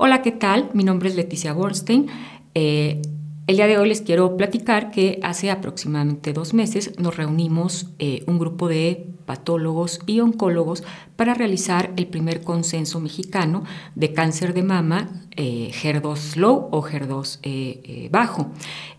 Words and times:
Hola, 0.00 0.22
¿qué 0.22 0.30
tal? 0.30 0.70
Mi 0.74 0.84
nombre 0.84 1.08
es 1.08 1.16
Leticia 1.16 1.52
Bornstein. 1.52 2.06
Eh, 2.54 3.02
el 3.48 3.56
día 3.56 3.66
de 3.66 3.78
hoy 3.78 3.88
les 3.88 4.00
quiero 4.00 4.36
platicar 4.36 4.92
que 4.92 5.18
hace 5.24 5.50
aproximadamente 5.50 6.32
dos 6.32 6.54
meses 6.54 6.96
nos 7.00 7.16
reunimos 7.16 7.90
eh, 7.98 8.22
un 8.28 8.38
grupo 8.38 8.68
de 8.68 9.08
patólogos 9.28 10.00
y 10.06 10.20
oncólogos 10.20 10.82
para 11.16 11.34
realizar 11.34 11.92
el 11.96 12.06
primer 12.06 12.40
consenso 12.40 12.98
mexicano 12.98 13.62
de 13.94 14.14
cáncer 14.14 14.54
de 14.54 14.62
mama 14.62 15.26
eh, 15.36 15.70
HER2 15.70 16.36
low 16.36 16.70
o 16.72 16.82
HER2 16.82 17.40
eh, 17.42 18.08
bajo. 18.10 18.50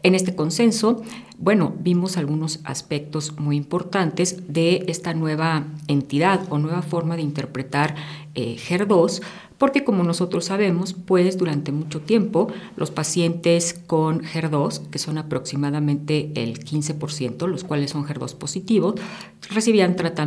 En 0.04 0.14
este 0.14 0.36
consenso, 0.36 1.02
bueno, 1.40 1.74
vimos 1.80 2.16
algunos 2.18 2.60
aspectos 2.64 3.40
muy 3.40 3.58
importantes 3.58 4.44
de 4.48 4.86
esta 4.88 5.16
nueva 5.16 5.66
entidad 5.88 6.42
o 6.52 6.60
nueva 6.60 6.84
forma 6.84 7.16
de 7.16 7.24
interpretar 7.24 7.96
HER2 8.36 9.22
porque 9.60 9.84
como 9.84 10.04
nosotros 10.04 10.46
sabemos, 10.46 10.94
pues 10.94 11.38
durante 11.38 11.72
mucho 11.72 12.00
tiempo 12.00 12.48
los 12.78 12.92
pacientes 12.92 13.80
con 13.86 14.22
HER2, 14.24 14.90
que 14.90 14.98
son 15.00 15.18
aproximadamente 15.18 16.32
el 16.36 16.64
15%, 16.64 17.46
los 17.46 17.66
cuales 17.66 17.92
son 17.92 18.08
HER2 18.08 18.36
positivos, 18.36 18.96
recibían 19.52 19.98
tratamiento 19.98 20.19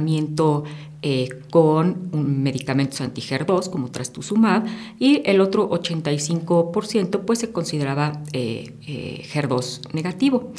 eh, 1.05 1.29
con 1.51 2.11
medicamentos 2.13 3.01
anti-HER2 3.01 3.71
como 3.71 3.91
trastuzumab 3.91 4.65
y 4.99 5.23
el 5.25 5.41
otro 5.41 5.69
85% 5.71 7.21
pues 7.27 7.41
se 7.41 7.51
consideraba 7.51 8.23
eh, 8.33 8.75
eh, 8.87 9.27
HER2 9.33 9.93
negativo. 9.93 10.53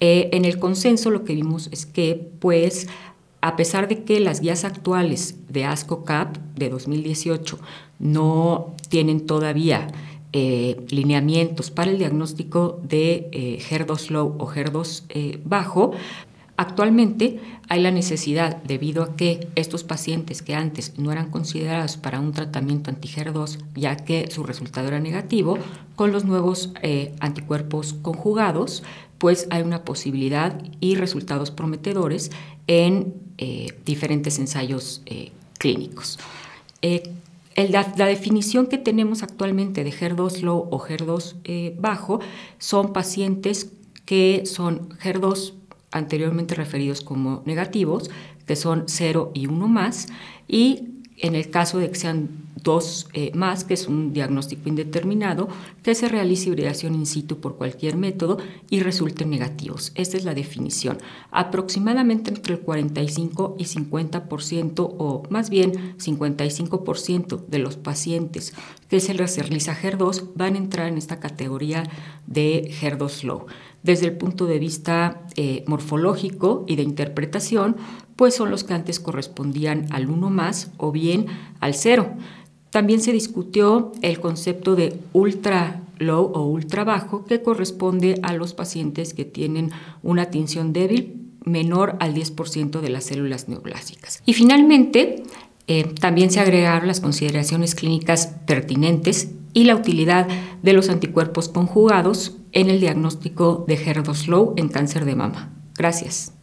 en 0.00 0.44
el 0.44 0.58
consenso 0.60 1.10
lo 1.10 1.24
que 1.24 1.34
vimos 1.34 1.68
es 1.72 1.84
que 1.84 2.30
pues 2.38 2.86
a 3.40 3.56
pesar 3.56 3.88
de 3.88 4.04
que 4.04 4.20
las 4.20 4.40
guías 4.40 4.64
actuales 4.64 5.36
de 5.48 5.64
ASCO-CAP 5.64 6.36
de 6.56 6.70
2018 6.70 7.58
no 7.98 8.74
tienen 8.88 9.26
todavía 9.26 9.88
eh, 10.34 10.76
lineamientos 10.90 11.70
para 11.70 11.90
el 11.90 11.96
diagnóstico 11.96 12.80
de 12.82 13.30
eh, 13.32 13.58
HER2 13.70 14.10
low 14.10 14.36
o 14.38 14.46
HER2 14.46 15.04
eh, 15.08 15.40
bajo, 15.42 15.92
actualmente 16.58 17.40
hay 17.70 17.80
la 17.80 17.90
necesidad, 17.90 18.62
debido 18.64 19.02
a 19.02 19.16
que 19.16 19.48
estos 19.54 19.84
pacientes 19.84 20.42
que 20.42 20.54
antes 20.54 20.98
no 20.98 21.10
eran 21.10 21.30
considerados 21.30 21.96
para 21.96 22.20
un 22.20 22.32
tratamiento 22.32 22.90
anti-HER2, 22.90 23.58
ya 23.74 23.96
que 23.96 24.30
su 24.30 24.42
resultado 24.42 24.88
era 24.88 25.00
negativo, 25.00 25.56
con 25.96 26.12
los 26.12 26.26
nuevos 26.26 26.72
anticuerpos 27.20 27.94
conjugados, 27.94 28.82
pues 29.16 29.46
hay 29.50 29.62
una 29.62 29.84
posibilidad 29.84 30.62
y 30.80 30.94
resultados 30.94 31.50
prometedores 31.50 32.30
en 32.66 33.14
diferentes 33.84 34.38
ensayos 34.38 35.02
clínicos. 35.58 36.18
La, 37.66 37.82
definición 38.06 38.68
que 38.68 38.78
tenemos 38.78 39.24
actualmente 39.24 39.82
de 39.82 39.90
HER2 39.90 40.42
low 40.42 40.68
o 40.70 40.78
HER2 40.78 41.34
eh, 41.42 41.74
bajo 41.76 42.20
son 42.58 42.92
pacientes 42.92 43.72
que 44.04 44.44
son 44.46 44.90
HER2 45.00 45.54
anteriormente 45.90 46.54
referidos 46.54 47.00
como 47.00 47.42
negativos, 47.46 48.10
que 48.46 48.56
son 48.56 48.84
0 48.86 49.32
y 49.34 49.46
1 49.46 49.68
más, 49.68 50.08
y 50.46 50.88
en 51.18 51.34
el 51.34 51.50
caso 51.50 51.78
de 51.78 51.90
que 51.90 51.96
sean 51.96 52.47
dos 52.62 53.08
eh, 53.12 53.30
más, 53.34 53.64
que 53.64 53.74
es 53.74 53.88
un 53.88 54.12
diagnóstico 54.12 54.68
indeterminado, 54.68 55.48
que 55.82 55.94
se 55.94 56.08
realice 56.08 56.48
hibridación 56.48 56.94
in 56.94 57.06
situ 57.06 57.40
por 57.40 57.56
cualquier 57.56 57.96
método 57.96 58.38
y 58.70 58.80
resulten 58.80 59.30
negativos. 59.30 59.92
Esta 59.94 60.16
es 60.16 60.24
la 60.24 60.34
definición. 60.34 60.98
Aproximadamente 61.30 62.30
entre 62.30 62.54
el 62.54 62.60
45 62.60 63.56
y 63.58 63.64
50% 63.64 64.94
o 64.98 65.22
más 65.30 65.50
bien 65.50 65.96
55% 65.98 67.46
de 67.46 67.58
los 67.58 67.76
pacientes 67.76 68.54
que 68.88 69.00
se 69.00 69.14
les 69.14 69.36
realiza 69.36 69.76
HER2 69.76 70.30
van 70.34 70.54
a 70.54 70.58
entrar 70.58 70.88
en 70.88 70.98
esta 70.98 71.20
categoría 71.20 71.84
de 72.26 72.70
HER2 72.80 73.24
low. 73.24 73.46
Desde 73.82 74.06
el 74.06 74.16
punto 74.16 74.46
de 74.46 74.58
vista 74.58 75.22
eh, 75.36 75.64
morfológico 75.66 76.64
y 76.66 76.76
de 76.76 76.82
interpretación, 76.82 77.76
pues 78.16 78.34
son 78.34 78.50
los 78.50 78.64
que 78.64 78.74
antes 78.74 78.98
correspondían 78.98 79.86
al 79.92 80.10
1 80.10 80.30
más 80.30 80.72
o 80.76 80.90
bien 80.90 81.26
al 81.60 81.74
0. 81.74 82.16
También 82.70 83.00
se 83.00 83.12
discutió 83.12 83.92
el 84.02 84.20
concepto 84.20 84.76
de 84.76 84.98
ultra 85.12 85.82
low 85.98 86.30
o 86.34 86.46
ultra 86.46 86.84
bajo, 86.84 87.24
que 87.24 87.42
corresponde 87.42 88.18
a 88.22 88.32
los 88.32 88.54
pacientes 88.54 89.14
que 89.14 89.24
tienen 89.24 89.70
una 90.02 90.26
tinción 90.26 90.72
débil 90.72 91.28
menor 91.44 91.96
al 92.00 92.14
10% 92.14 92.80
de 92.80 92.88
las 92.88 93.04
células 93.04 93.48
neoplásicas. 93.48 94.22
Y 94.26 94.34
finalmente, 94.34 95.22
eh, 95.66 95.84
también 96.00 96.30
se 96.30 96.40
agregaron 96.40 96.86
las 96.86 97.00
consideraciones 97.00 97.74
clínicas 97.74 98.34
pertinentes 98.46 99.30
y 99.54 99.64
la 99.64 99.74
utilidad 99.74 100.28
de 100.62 100.72
los 100.72 100.88
anticuerpos 100.88 101.48
conjugados 101.48 102.36
en 102.52 102.70
el 102.70 102.80
diagnóstico 102.80 103.64
de 103.66 103.78
HER2 103.78 104.26
low 104.26 104.54
en 104.56 104.68
cáncer 104.68 105.04
de 105.04 105.16
mama. 105.16 105.52
Gracias. 105.76 106.37